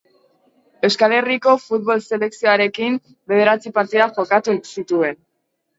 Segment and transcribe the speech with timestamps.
[0.89, 2.99] Euskal Herriko futbol selekzioarekin
[3.35, 5.21] bederatzi partida jokatu zituen.